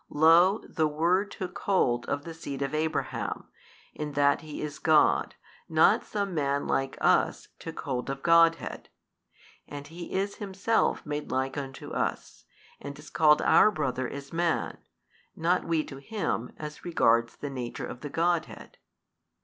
[0.09, 3.47] Lo the Word took hold of the seed of Abraham,
[3.93, 5.35] in that He is God,
[5.69, 8.89] not some man like us took hold of Godhead,
[9.67, 12.45] and He is Himself made like unto us,
[12.81, 14.79] and is called our Brother as Man,
[15.35, 18.79] not we to Him as regards the Nature of the Godhead.